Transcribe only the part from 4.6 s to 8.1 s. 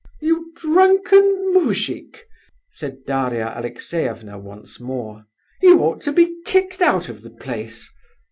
more. "You ought to be kicked out of the place."